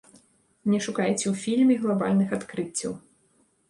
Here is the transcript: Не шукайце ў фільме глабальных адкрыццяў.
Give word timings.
Не 0.73 0.79
шукайце 0.85 1.25
ў 1.33 1.35
фільме 1.43 1.79
глабальных 1.85 2.29
адкрыццяў. 2.43 3.01